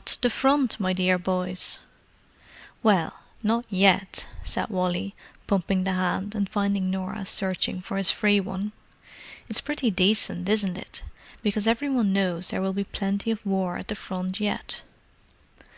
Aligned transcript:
"Not 0.00 0.16
the 0.22 0.30
Front, 0.30 0.80
my 0.80 0.94
dear 0.94 1.18
boys!" 1.18 1.80
"Well, 2.82 3.20
not 3.42 3.66
yet," 3.68 4.26
said 4.42 4.70
Wally, 4.70 5.14
pumping 5.46 5.82
the 5.82 5.92
hand, 5.92 6.34
and 6.34 6.48
finding 6.48 6.88
Norah's 6.90 7.28
searching 7.28 7.82
for 7.82 7.98
his 7.98 8.10
free 8.10 8.40
one. 8.40 8.72
"It's 9.50 9.60
pretty 9.60 9.90
decent, 9.90 10.48
isn't 10.48 10.78
it? 10.78 11.02
because 11.42 11.66
every 11.66 11.90
one 11.90 12.14
knows 12.14 12.48
there 12.48 12.62
will 12.62 12.72
be 12.72 12.84
plenty 12.84 13.30
of 13.30 13.44
war 13.44 13.76
at 13.76 13.88
the 13.88 13.94
Front 13.94 14.40
yet." 14.40 14.80